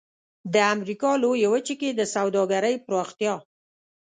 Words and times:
د 0.53 0.55
امریکا 0.73 1.11
لویې 1.23 1.47
وچې 1.53 1.75
کې 1.81 1.89
د 1.93 2.01
سوداګرۍ 2.13 2.75
پراختیا. 2.85 3.33